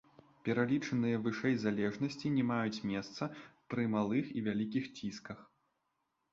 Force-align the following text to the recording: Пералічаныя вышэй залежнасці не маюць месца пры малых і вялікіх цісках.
Пералічаныя 0.47 1.19
вышэй 1.27 1.55
залежнасці 1.65 2.33
не 2.39 2.47
маюць 2.53 2.83
месца 2.93 3.23
пры 3.75 3.87
малых 3.95 4.25
і 4.41 4.47
вялікіх 4.51 4.93
цісках. 4.97 5.49